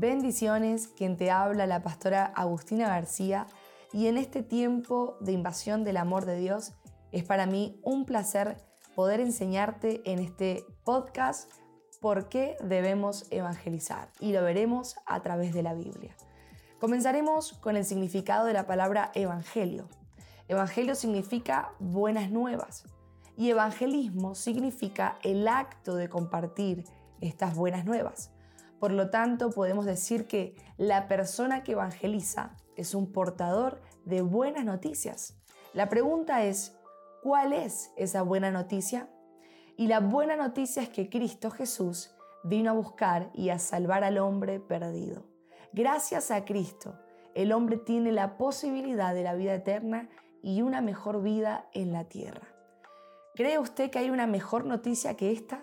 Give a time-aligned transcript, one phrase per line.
[0.00, 3.46] Bendiciones, quien te habla la pastora Agustina García
[3.92, 6.72] y en este tiempo de invasión del amor de Dios
[7.12, 8.56] es para mí un placer
[8.94, 11.50] poder enseñarte en este podcast
[12.00, 16.16] por qué debemos evangelizar y lo veremos a través de la Biblia.
[16.78, 19.86] Comenzaremos con el significado de la palabra evangelio.
[20.48, 22.84] Evangelio significa buenas nuevas
[23.36, 26.86] y evangelismo significa el acto de compartir
[27.20, 28.30] estas buenas nuevas.
[28.80, 34.64] Por lo tanto, podemos decir que la persona que evangeliza es un portador de buenas
[34.64, 35.36] noticias.
[35.74, 36.76] La pregunta es,
[37.22, 39.10] ¿cuál es esa buena noticia?
[39.76, 44.16] Y la buena noticia es que Cristo Jesús vino a buscar y a salvar al
[44.16, 45.24] hombre perdido.
[45.72, 46.98] Gracias a Cristo,
[47.34, 50.08] el hombre tiene la posibilidad de la vida eterna
[50.42, 52.48] y una mejor vida en la tierra.
[53.34, 55.62] ¿Cree usted que hay una mejor noticia que esta?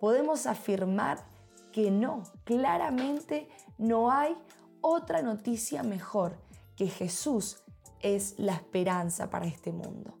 [0.00, 1.35] Podemos afirmar
[1.76, 4.34] que no, claramente no hay
[4.80, 6.38] otra noticia mejor
[6.74, 7.64] que Jesús
[8.00, 10.14] es la esperanza para este mundo.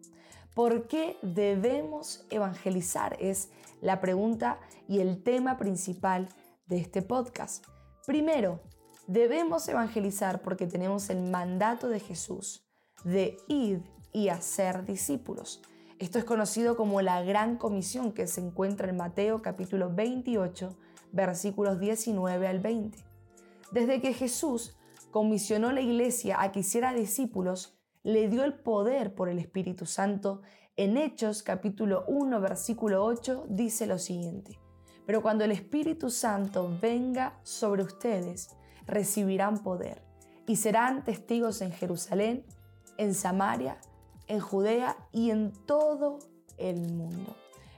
[0.54, 3.16] ¿Por qué debemos evangelizar?
[3.20, 3.48] Es
[3.80, 6.28] la pregunta y el tema principal
[6.66, 7.64] de este podcast.
[8.04, 8.60] Primero,
[9.06, 12.66] debemos evangelizar porque tenemos el mandato de Jesús
[13.02, 13.82] de ir
[14.12, 15.62] y hacer discípulos.
[15.98, 20.76] Esto es conocido como la Gran Comisión que se encuentra en Mateo capítulo 28,
[21.12, 22.98] versículos 19 al 20.
[23.72, 24.76] Desde que Jesús
[25.10, 30.42] comisionó la iglesia a que hiciera discípulos, le dio el poder por el Espíritu Santo.
[30.76, 34.58] En Hechos capítulo 1, versículo 8 dice lo siguiente.
[35.06, 38.50] Pero cuando el Espíritu Santo venga sobre ustedes,
[38.86, 40.02] recibirán poder
[40.46, 42.44] y serán testigos en Jerusalén,
[42.98, 43.78] en Samaria,
[44.28, 46.18] en Judea y en todo
[46.58, 47.36] el mundo.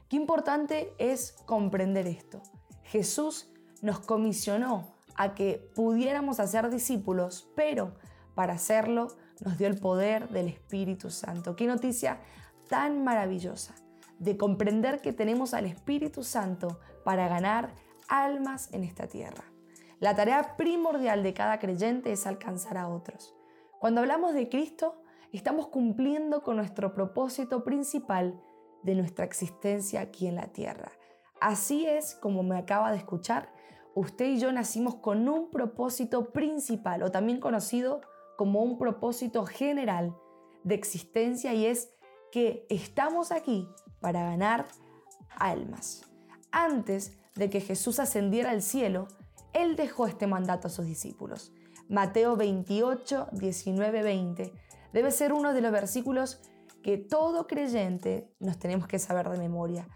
[0.08, 2.42] Qué importante es comprender esto.
[2.89, 3.50] Jesús
[3.83, 7.93] nos comisionó a que pudiéramos hacer discípulos, pero
[8.34, 9.09] para hacerlo
[9.41, 11.54] nos dio el poder del Espíritu Santo.
[11.54, 12.21] Qué noticia
[12.69, 13.75] tan maravillosa
[14.19, 17.75] de comprender que tenemos al Espíritu Santo para ganar
[18.09, 19.44] almas en esta tierra.
[20.00, 23.34] La tarea primordial de cada creyente es alcanzar a otros.
[23.78, 28.41] Cuando hablamos de Cristo, estamos cumpliendo con nuestro propósito principal
[28.82, 30.91] de nuestra existencia aquí en la tierra.
[31.41, 33.53] Así es como me acaba de escuchar,
[33.94, 38.00] usted y yo nacimos con un propósito principal o también conocido
[38.37, 40.16] como un propósito general
[40.65, 41.93] de existencia y es
[42.31, 43.69] que estamos aquí
[44.00, 44.66] para ganar
[45.37, 46.03] almas.
[46.50, 49.09] Antes de que Jesús ascendiera al cielo,
[49.53, 51.53] Él dejó este mandato a sus discípulos.
[51.88, 54.53] Mateo 28, 19, 20
[54.93, 56.41] debe ser uno de los versículos
[56.82, 59.88] que todo creyente nos tenemos que saber de memoria,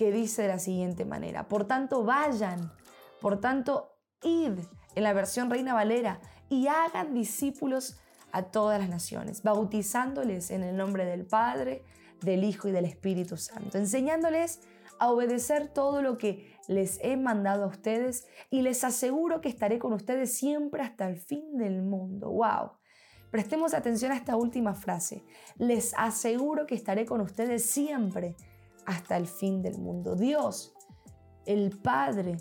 [0.00, 2.72] que dice de la siguiente manera, por tanto vayan,
[3.20, 4.58] por tanto id
[4.94, 8.00] en la versión Reina Valera y hagan discípulos
[8.32, 11.84] a todas las naciones, bautizándoles en el nombre del Padre,
[12.22, 14.60] del Hijo y del Espíritu Santo, enseñándoles
[14.98, 19.78] a obedecer todo lo que les he mandado a ustedes y les aseguro que estaré
[19.78, 22.30] con ustedes siempre hasta el fin del mundo.
[22.30, 22.70] ¡Wow!
[23.30, 25.24] Prestemos atención a esta última frase.
[25.58, 28.34] Les aseguro que estaré con ustedes siempre
[28.86, 30.14] hasta el fin del mundo.
[30.16, 30.74] Dios,
[31.46, 32.36] el Padre,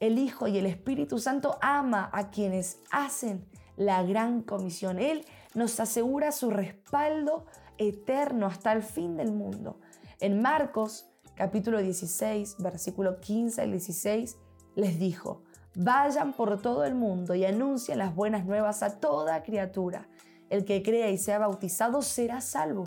[0.00, 3.46] el Hijo y el Espíritu Santo ama a quienes hacen
[3.76, 4.98] la gran comisión.
[4.98, 5.24] Él
[5.54, 7.46] nos asegura su respaldo
[7.78, 9.80] eterno hasta el fin del mundo.
[10.20, 14.38] En Marcos capítulo 16, versículo 15 al 16,
[14.76, 15.42] les dijo,
[15.74, 20.08] vayan por todo el mundo y anuncien las buenas nuevas a toda criatura.
[20.50, 22.84] El que crea y sea bautizado será salvo,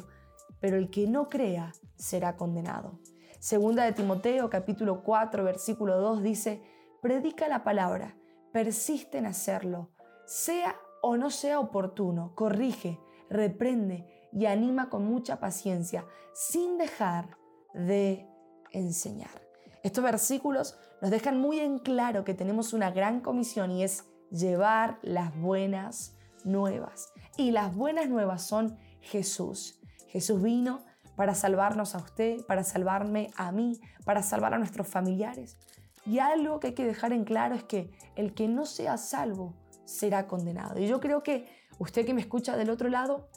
[0.60, 3.00] pero el que no crea será condenado.
[3.40, 6.62] Segunda de Timoteo capítulo 4 versículo 2 dice,
[7.02, 8.18] predica la palabra,
[8.52, 9.92] persiste en hacerlo,
[10.26, 17.38] sea o no sea oportuno, corrige, reprende y anima con mucha paciencia, sin dejar
[17.74, 18.28] de
[18.72, 19.48] enseñar.
[19.84, 25.00] Estos versículos nos dejan muy en claro que tenemos una gran comisión y es llevar
[25.02, 27.14] las buenas nuevas.
[27.38, 29.77] Y las buenas nuevas son Jesús.
[30.08, 30.82] Jesús vino
[31.16, 35.58] para salvarnos a usted, para salvarme a mí, para salvar a nuestros familiares.
[36.06, 39.54] Y algo que hay que dejar en claro es que el que no sea salvo
[39.84, 40.80] será condenado.
[40.80, 41.48] Y yo creo que
[41.80, 43.28] usted que me escucha del otro lado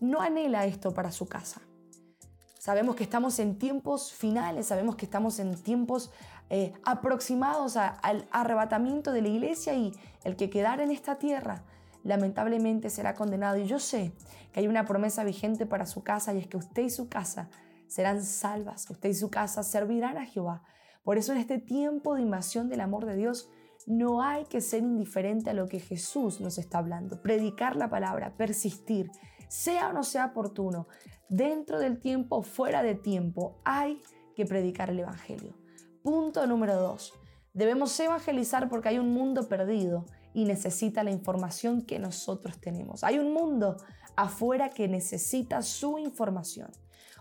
[0.00, 1.60] no anhela esto para su casa.
[2.58, 6.10] Sabemos que estamos en tiempos finales, sabemos que estamos en tiempos
[6.50, 11.62] eh, aproximados al arrebatamiento de la iglesia y el que quedara en esta tierra
[12.08, 13.58] lamentablemente será condenado.
[13.58, 14.12] Y yo sé
[14.52, 17.50] que hay una promesa vigente para su casa y es que usted y su casa
[17.86, 20.64] serán salvas, usted y su casa servirán a Jehová.
[21.04, 23.50] Por eso en este tiempo de invasión del amor de Dios,
[23.86, 27.22] No hay que ser indiferente a lo que Jesús nos está hablando.
[27.22, 29.10] Predicar la palabra, persistir,
[29.48, 30.88] sea o no sea oportuno,
[31.30, 34.02] dentro del tiempo o fuera de tiempo, hay
[34.34, 35.54] que predicar el Evangelio.
[36.02, 37.14] Punto número dos.
[37.54, 43.04] Debemos evangelizar porque hay un mundo perdido y necesita la información que nosotros tenemos.
[43.04, 43.76] Hay un mundo
[44.16, 46.70] afuera que necesita su información.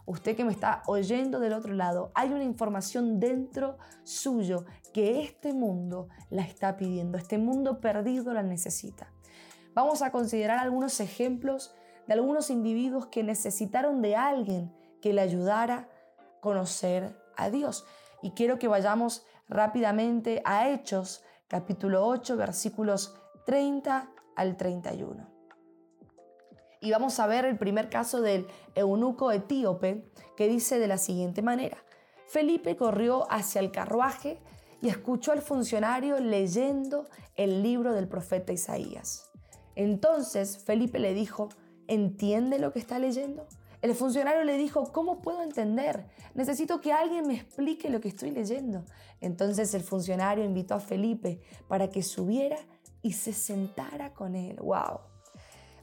[0.06, 5.54] Usted que me está oyendo del otro lado, hay una información dentro suyo que este
[5.54, 9.12] mundo la está pidiendo, este mundo perdido la necesita.
[9.74, 11.76] Vamos a considerar algunos ejemplos
[12.08, 17.86] de algunos individuos que necesitaron de alguien que le ayudara a conocer a Dios.
[18.22, 23.16] Y quiero que vayamos rápidamente a Hechos, capítulo 8, versículos
[23.46, 25.28] 30 al 31.
[26.82, 31.42] Y vamos a ver el primer caso del eunuco etíope que dice de la siguiente
[31.42, 31.78] manera.
[32.28, 34.40] Felipe corrió hacia el carruaje
[34.82, 39.32] y escuchó al funcionario leyendo el libro del profeta Isaías.
[39.76, 41.50] Entonces Felipe le dijo,
[41.88, 43.48] ¿entiende lo que está leyendo?
[43.82, 46.08] El funcionario le dijo, ¿cómo puedo entender?
[46.34, 48.84] Necesito que alguien me explique lo que estoy leyendo.
[49.22, 52.58] Entonces el funcionario invitó a Felipe para que subiera
[53.02, 54.58] y se sentara con él.
[54.58, 55.02] ¡Wow!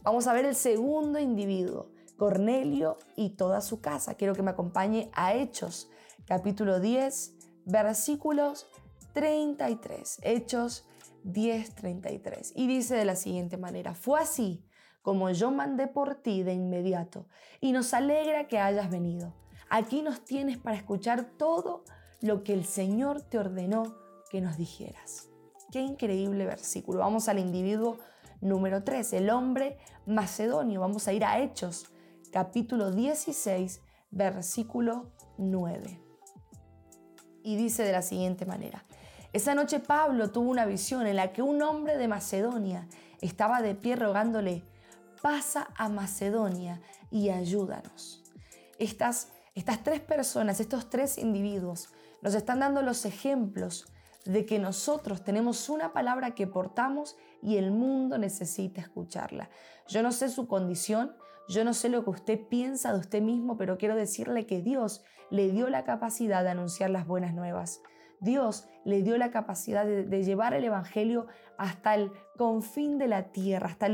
[0.02, 4.14] Vamos a ver el segundo individuo, Cornelio y toda su casa.
[4.14, 5.88] Quiero que me acompañe a Hechos,
[6.26, 7.32] capítulo 10,
[7.64, 8.66] versículos
[9.12, 10.18] 33.
[10.22, 10.84] Hechos
[11.22, 12.52] 10, 33.
[12.56, 14.64] Y dice de la siguiente manera, fue así
[15.04, 17.26] como yo mandé por ti de inmediato,
[17.60, 19.34] y nos alegra que hayas venido.
[19.68, 21.84] Aquí nos tienes para escuchar todo
[22.22, 23.94] lo que el Señor te ordenó
[24.30, 25.28] que nos dijeras.
[25.70, 27.00] Qué increíble versículo.
[27.00, 27.98] Vamos al individuo
[28.40, 30.80] número 3, el hombre macedonio.
[30.80, 31.86] Vamos a ir a Hechos,
[32.32, 36.00] capítulo 16, versículo 9.
[37.42, 38.86] Y dice de la siguiente manera.
[39.34, 42.88] Esa noche Pablo tuvo una visión en la que un hombre de Macedonia
[43.20, 44.64] estaba de pie rogándole,
[45.24, 48.22] pasa a Macedonia y ayúdanos.
[48.78, 51.88] Estas, estas tres personas, estos tres individuos,
[52.20, 53.86] nos están dando los ejemplos
[54.26, 59.48] de que nosotros tenemos una palabra que portamos y el mundo necesita escucharla.
[59.88, 61.16] Yo no sé su condición,
[61.48, 65.04] yo no sé lo que usted piensa de usted mismo, pero quiero decirle que Dios
[65.30, 67.80] le dio la capacidad de anunciar las buenas nuevas.
[68.24, 71.26] Dios le dio la capacidad de, llevar el Evangelio
[71.56, 73.86] hasta el confín de la tierra, hasta,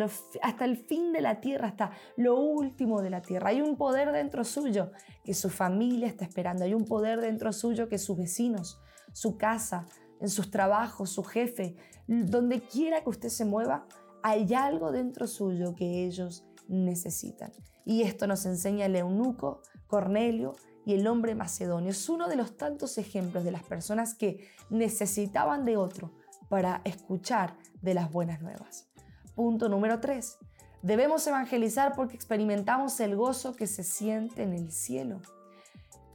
[0.43, 3.51] hasta el fin de la tierra, hasta lo último de la tierra.
[3.51, 4.93] Hay un poder dentro suyo
[5.25, 8.81] que su familia está esperando, hay un poder dentro suyo que sus vecinos,
[9.13, 9.87] su casa,
[10.21, 11.77] en sus trabajos, su jefe,
[12.07, 13.87] donde quiera que usted se mueva,
[14.23, 17.53] hay algo dentro suyo que ellos necesitan.
[17.85, 20.55] Y esto nos enseña el eunuco Cornelio
[20.95, 21.91] el hombre macedonio.
[21.91, 26.13] Es uno de los tantos ejemplos de las personas que necesitaban de otro
[26.49, 28.89] para escuchar de las buenas nuevas.
[29.35, 30.39] Punto número 3.
[30.83, 35.21] Debemos evangelizar porque experimentamos el gozo que se siente en el cielo.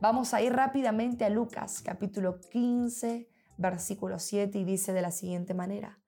[0.02, 5.54] Vamos a ir rápidamente a Lucas capítulo 15, versículo 7 y dice de la siguiente
[5.54, 6.00] manera.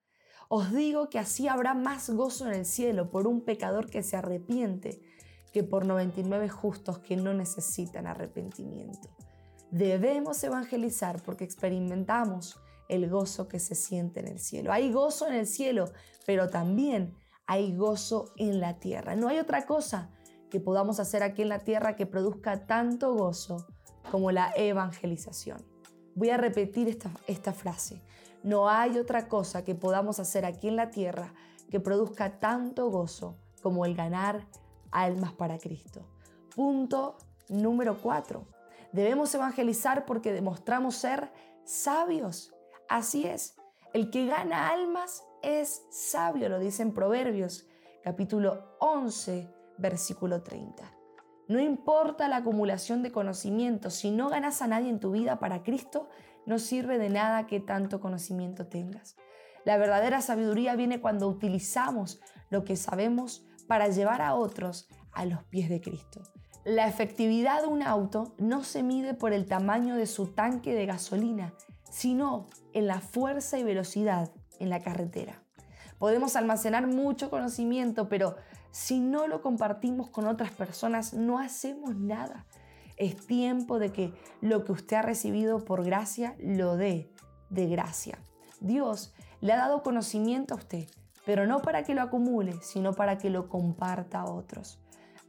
[0.50, 4.18] Os digo que así habrá más gozo en el cielo por un pecador que se
[4.18, 5.02] arrepiente
[5.58, 9.10] que por 99 justos que no necesitan arrepentimiento.
[9.72, 14.72] Debemos evangelizar porque experimentamos el gozo que se siente en el cielo.
[14.72, 15.86] Hay gozo en el cielo,
[16.28, 17.16] pero también
[17.48, 19.16] hay gozo en la tierra.
[19.16, 20.12] No hay otra cosa
[20.52, 23.66] que podamos hacer aquí en la tierra que produzca tanto gozo
[24.12, 25.66] como la evangelización.
[26.14, 28.04] Voy a repetir esta, esta frase.
[28.44, 31.34] No hay otra cosa que podamos hacer aquí en la tierra
[31.72, 34.46] que produzca tanto gozo como el ganar
[34.92, 36.06] almas para Cristo.
[36.56, 37.18] Punto
[37.50, 38.48] número cuatro.
[38.92, 41.32] Debemos evangelizar porque demostramos ser
[41.64, 42.54] sabios.
[42.90, 43.56] Así es.
[43.94, 47.68] El que gana almas es sabio, lo dice en Proverbios
[48.04, 50.84] capítulo 11, versículo 30.
[51.48, 55.64] No importa la acumulación de conocimiento, si no ganas a nadie en tu vida para
[55.64, 56.10] Cristo,
[56.46, 59.16] no sirve de nada que tanto conocimiento tengas.
[59.64, 65.44] La verdadera sabiduría viene cuando utilizamos lo que sabemos para llevar a otros a los
[65.44, 66.22] pies de Cristo.
[66.64, 70.86] La efectividad de un auto no se mide por el tamaño de su tanque de
[70.86, 71.54] gasolina,
[71.90, 75.42] sino en la fuerza y velocidad en la carretera.
[75.98, 78.36] Podemos almacenar mucho conocimiento, pero
[78.72, 82.46] si no lo compartimos con otras personas, no hacemos nada.
[82.98, 87.12] Es tiempo de que lo que usted ha recibido por gracia lo dé
[87.50, 88.20] de gracia.
[88.60, 90.88] Dios le ha dado conocimiento a usted,
[91.28, 94.80] pero no para que lo acumule, sino para que lo comparta a otros.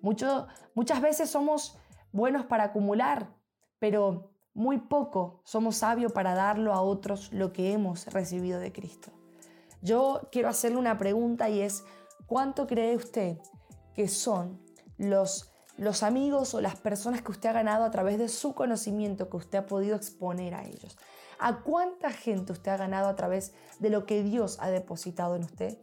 [0.01, 1.77] muchas veces somos
[2.13, 3.35] buenos para acumular,
[3.81, 9.11] pero muy poco somos sabios para darlo a otros lo que hemos recibido de Cristo.
[9.83, 11.83] Yo quiero hacerle una pregunta y es,
[12.27, 13.39] ¿cuánto cree usted
[13.93, 14.63] que son
[14.99, 19.29] los, los amigos o las personas que usted ha ganado a través de su conocimiento
[19.29, 20.97] que usted ha podido exponer a ellos?
[21.41, 25.43] ¿A cuánta gente usted ha ganado a través de lo que Dios ha depositado en
[25.43, 25.79] usted?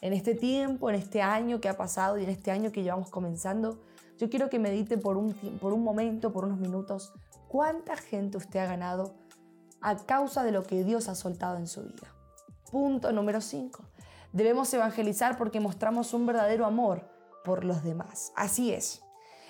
[0.00, 3.10] En este tiempo, en este año que ha pasado y en este año que llevamos
[3.10, 3.82] comenzando,
[4.18, 7.12] yo quiero que medite por un, por un momento, por unos minutos,
[7.48, 9.14] cuánta gente usted ha ganado
[9.80, 12.14] a causa de lo que Dios ha soltado en su vida.
[12.70, 13.82] Punto número 5.
[14.32, 17.08] Debemos evangelizar porque mostramos un verdadero amor
[17.44, 18.32] por los demás.
[18.36, 19.02] Así es.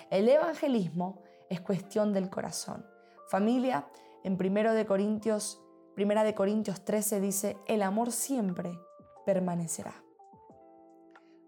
[0.09, 2.85] El evangelismo es cuestión del corazón.
[3.29, 3.87] Familia,
[4.23, 5.61] en 1 de Corintios,
[5.95, 8.79] Primera de Corintios 13 dice, el amor siempre
[9.25, 9.93] permanecerá.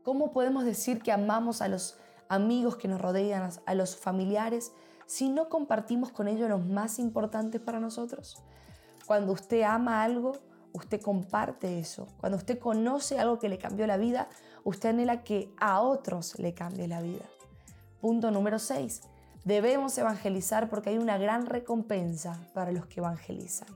[0.04, 4.74] ¿Cómo podemos decir que amamos a los amigos que nos rodean, a los familiares,
[5.06, 8.44] si no compartimos con ellos los más importantes para nosotros?
[9.06, 10.34] Cuando usted ama algo,
[10.74, 12.08] usted comparte eso.
[12.20, 14.28] Cuando usted conoce algo que le cambió la vida,
[14.66, 17.26] usted anhela que a otros le cambie la vida.
[18.02, 19.04] Punto número 6.
[19.46, 23.70] Debemos evangelizar porque hay una gran recompensa para los que evangelizan.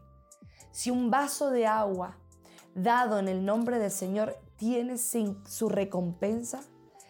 [0.72, 2.18] Si un vaso de agua
[2.76, 6.62] dado en el nombre del Señor tiene su recompensa,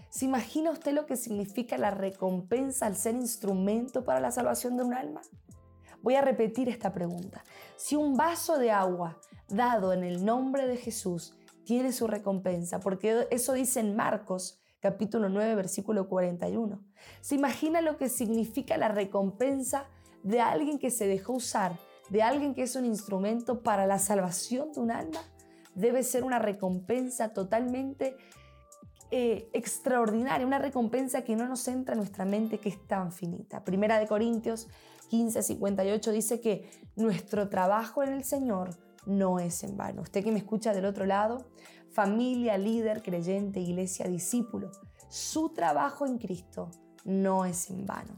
[0.09, 4.83] ¿se imagina usted lo que significa la recompensa al ser instrumento para la salvación de
[4.83, 5.21] un alma?
[6.01, 7.43] Voy a repetir esta pregunta.
[7.75, 11.33] Si un vaso de agua dado en el nombre de Jesús
[11.65, 16.81] tiene su recompensa, porque eso dice en Marcos capítulo 9, versículo 41.
[17.21, 19.87] ¿Se imagina lo que significa la recompensa
[20.23, 21.77] de alguien que se dejó usar,
[22.09, 25.19] de alguien que es un instrumento para la salvación de un alma?
[25.77, 28.17] Debe ser una recompensa totalmente
[29.11, 33.63] eh, extraordinaria, una recompensa que no nos entra en nuestra mente, que es tan finita.
[33.63, 34.67] Primera de Corintios
[35.09, 38.71] 15, 58 dice que nuestro trabajo en el Señor
[39.05, 40.01] no es en vano.
[40.01, 41.45] Usted que me escucha del otro lado,
[41.91, 44.71] familia, líder, creyente, iglesia, discípulo,
[45.09, 46.71] su trabajo en Cristo
[47.05, 48.15] no es en vano.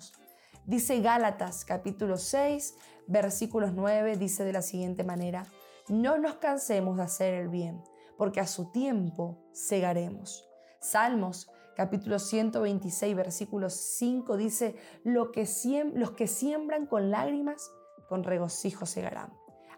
[0.65, 2.75] Dice Gálatas capítulo 6,
[3.05, 5.45] versículos 9, dice de la siguiente manera,
[5.89, 7.83] no nos cansemos de hacer el bien,
[8.17, 10.47] porque a su tiempo segaremos.
[10.79, 15.47] Salmos capítulo 126, versículo 5 dice, Lo que
[15.93, 17.71] los que siembran con lágrimas,
[18.07, 19.33] con regocijo segarán.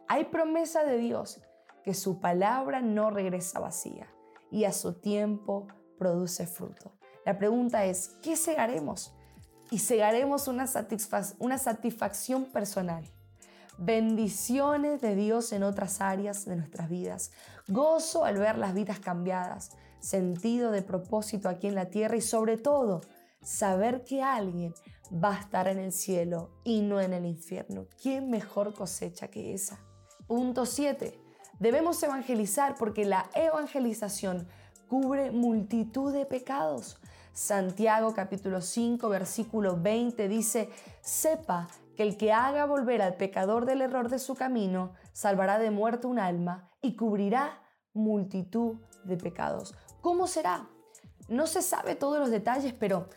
[0.08, 1.42] Hay promesa de Dios
[1.84, 4.08] que su palabra no regresa vacía
[4.50, 6.98] y a su tiempo produce fruto.
[7.26, 9.14] La pregunta es, ¿qué segaremos?
[9.70, 10.66] Y segaremos una,
[11.40, 13.06] una satisfacción personal.
[13.84, 17.32] Bendiciones de Dios en otras áreas de nuestras vidas.
[17.68, 19.72] Gozo al ver las vidas cambiadas.
[20.00, 23.02] Sentido de propósito aquí en la tierra y sobre todo
[23.42, 24.76] saber que alguien
[25.12, 27.88] va a estar en el cielo y no en el infierno.
[28.00, 29.80] ¿Qué mejor cosecha que esa?
[30.28, 31.20] Punto 7.
[31.58, 34.48] Debemos evangelizar porque la evangelización
[34.92, 37.00] cubre multitud de pecados.
[37.32, 40.70] Santiago capítulo 5 versículo 20 dice,
[41.00, 45.72] sepa que el que haga volver al pecador del error de su camino, salvará de
[45.72, 47.62] muerte un alma y cubrirá
[47.94, 49.76] multitud de pecados.
[50.02, 50.68] ¿Cómo será?
[51.30, 53.08] No se sabe todos los detalles, pero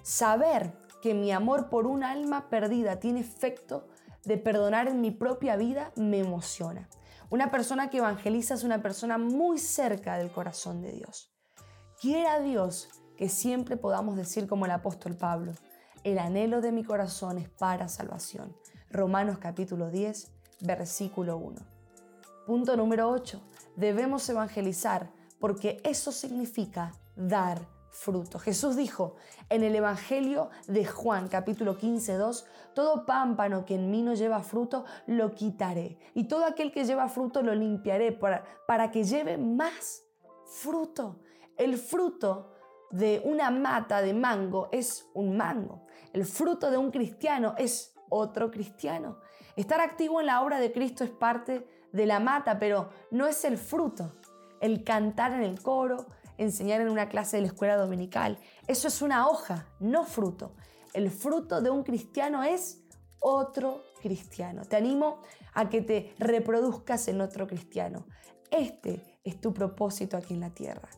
[0.00, 3.86] saber que mi amor por un alma perdida tiene efecto
[4.24, 6.88] de perdonar en mi propia vida me emociona.
[7.30, 11.30] Una persona que evangeliza es una persona muy cerca del corazón de Dios.
[12.00, 15.52] Quiera Dios que siempre podamos decir como el apóstol Pablo,
[16.04, 18.56] el anhelo de mi corazón es para salvación.
[18.90, 21.60] Romanos capítulo 10, versículo 1.
[22.46, 23.42] Punto número 8.
[23.76, 28.38] Debemos evangelizar porque eso significa dar fruto.
[28.38, 29.16] Jesús dijo
[29.48, 34.42] en el Evangelio de Juan capítulo 15, 2, todo pámpano que en mí no lleva
[34.42, 35.98] fruto, lo quitaré.
[36.14, 40.04] Y todo aquel que lleva fruto, lo limpiaré para, para que lleve más
[40.46, 41.20] fruto.
[41.56, 42.52] El fruto
[42.90, 45.86] de una mata de mango es un mango.
[46.12, 49.18] El fruto de un cristiano es otro cristiano.
[49.56, 53.44] Estar activo en la obra de Cristo es parte de la mata, pero no es
[53.44, 54.14] el fruto.
[54.60, 56.06] El cantar en el coro,
[56.38, 58.38] enseñar en una clase de la escuela dominical.
[58.66, 60.54] Eso es una hoja, no fruto.
[60.94, 62.80] El fruto de un cristiano es
[63.20, 64.64] otro cristiano.
[64.64, 65.20] Te animo
[65.52, 68.06] a que te reproduzcas en otro cristiano.
[68.50, 70.88] Este es tu propósito aquí en la tierra.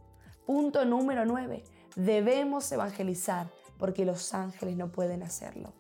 [0.47, 1.65] Punto número 9.
[1.97, 5.73] Debemos evangelizar porque los ángeles no pueden hacerlo.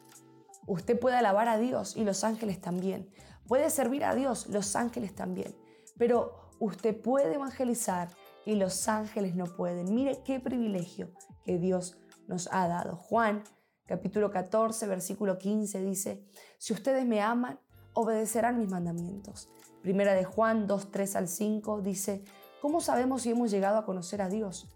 [0.67, 3.11] Usted puede alabar a Dios y los ángeles también.
[3.47, 5.55] Puede servir a Dios, los ángeles también.
[5.99, 8.09] Pero usted puede evangelizar
[8.44, 9.94] y los ángeles no pueden.
[9.94, 11.12] Mire qué privilegio
[11.44, 12.97] que Dios nos ha dado.
[12.97, 13.42] Juan
[13.87, 16.25] capítulo 14, versículo 15 dice,
[16.59, 17.59] si ustedes me aman,
[17.92, 19.50] obedecerán mis mandamientos.
[19.82, 22.25] Primera de Juan 2, 3 al 5 dice,
[22.61, 24.68] ¿Cómo sabemos si hemos llegado a conocer a Dios?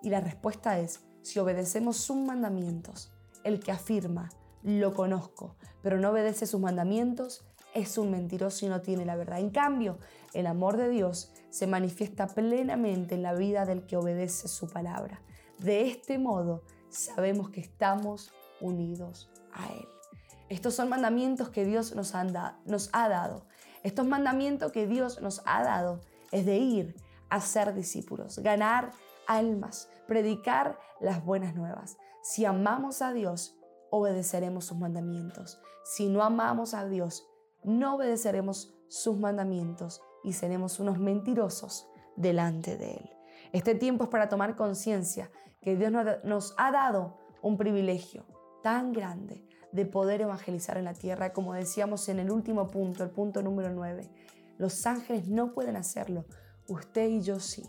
[0.00, 3.12] Y la respuesta es si obedecemos sus mandamientos.
[3.42, 4.28] El que afirma,
[4.62, 7.44] lo conozco, pero no obedece sus mandamientos,
[7.76, 9.38] es un mentiroso y no tiene la verdad.
[9.38, 9.98] En cambio,
[10.32, 15.20] el amor de Dios se manifiesta plenamente en la vida del que obedece su palabra.
[15.58, 19.86] De este modo, sabemos que estamos unidos a Él.
[20.48, 23.46] Estos son mandamientos que Dios nos, ha dado.
[23.82, 26.00] Estos mandamientos que Dios nos ha dado
[26.32, 26.96] es de ir
[27.28, 28.92] a ser discípulos, ganar
[29.26, 31.98] almas, predicar las buenas nuevas.
[32.22, 33.58] Si amamos a Dios,
[33.90, 35.60] obedeceremos sus mandamientos.
[35.84, 37.26] Si no amamos a Dios,
[37.66, 43.10] no obedeceremos sus mandamientos y seremos unos mentirosos delante de Él.
[43.52, 45.30] Este tiempo es para tomar conciencia
[45.60, 45.92] que Dios
[46.24, 48.24] nos ha dado un privilegio
[48.62, 53.10] tan grande de poder evangelizar en la tierra, como decíamos en el último punto, el
[53.10, 54.08] punto número 9.
[54.58, 56.24] Los ángeles no pueden hacerlo,
[56.68, 57.68] usted y yo sí.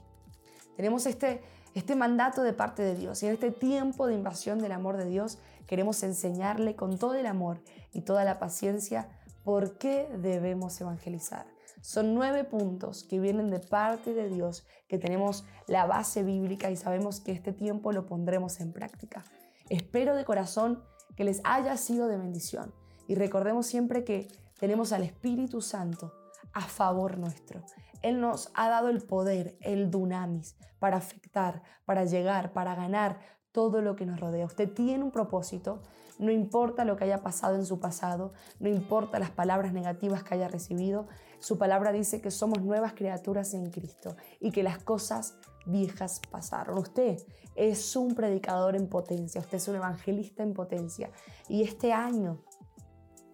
[0.76, 1.42] Tenemos este,
[1.74, 5.06] este mandato de parte de Dios y en este tiempo de invasión del amor de
[5.06, 7.62] Dios queremos enseñarle con todo el amor
[7.92, 9.10] y toda la paciencia
[9.48, 11.46] por qué debemos evangelizar.
[11.80, 16.76] Son nueve puntos que vienen de parte de Dios, que tenemos la base bíblica y
[16.76, 19.24] sabemos que este tiempo lo pondremos en práctica.
[19.70, 20.84] Espero de corazón
[21.16, 22.74] que les haya sido de bendición
[23.08, 24.28] y recordemos siempre que
[24.60, 26.12] tenemos al Espíritu Santo
[26.52, 27.64] a favor nuestro.
[28.02, 33.22] Él nos ha dado el poder, el dunamis, para afectar, para llegar, para ganar
[33.58, 34.46] todo lo que nos rodea.
[34.46, 35.82] Usted tiene un propósito,
[36.20, 40.36] no importa lo que haya pasado en su pasado, no importa las palabras negativas que
[40.36, 41.08] haya recibido,
[41.40, 46.78] su palabra dice que somos nuevas criaturas en Cristo y que las cosas viejas pasaron.
[46.78, 47.18] Usted
[47.56, 51.10] es un predicador en potencia, usted es un evangelista en potencia.
[51.50, 52.44] Y este año,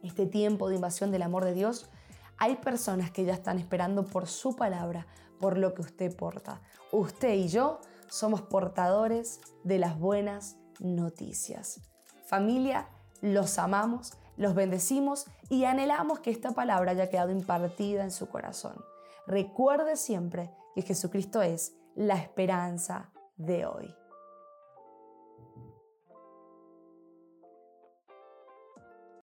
[0.03, 1.89] este tiempo de invasión del amor de Dios,
[2.37, 5.05] hay personas que ya están esperando por su palabra,
[5.41, 6.61] por lo que usted porta.
[6.93, 7.81] Usted y yo
[8.13, 11.81] somos portadores de las buenas noticias.
[12.27, 12.87] Familia,
[13.21, 18.75] los amamos, los bendecimos y anhelamos que esta palabra haya quedado impartida en su corazón.
[19.25, 24.02] Recuerde siempre que Jesucristo es la esperanza de hoy.